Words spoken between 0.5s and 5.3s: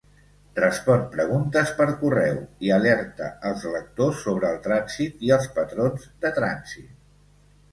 Respon preguntes per correu i alerta els lectors sobre el trànsit